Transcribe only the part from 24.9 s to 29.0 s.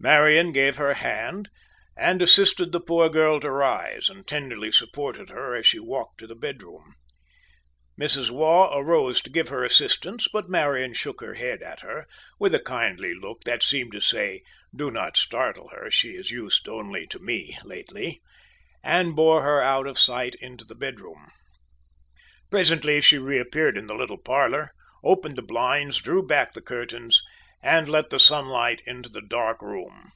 opened the blinds, drew back the curtains, and let the sunlight